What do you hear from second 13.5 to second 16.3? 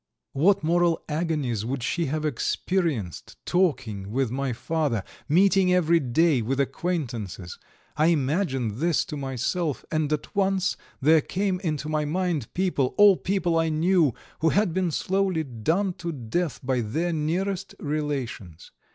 I knew, who had been slowly done to